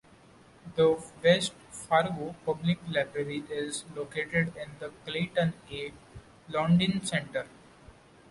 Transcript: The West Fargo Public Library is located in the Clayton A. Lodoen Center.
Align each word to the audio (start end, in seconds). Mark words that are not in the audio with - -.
The 0.77 0.99
West 1.23 1.53
Fargo 1.69 2.35
Public 2.43 2.79
Library 2.87 3.43
is 3.51 3.85
located 3.95 4.51
in 4.57 4.71
the 4.79 4.91
Clayton 5.05 5.53
A. 5.69 5.93
Lodoen 6.49 7.05
Center. 7.05 7.45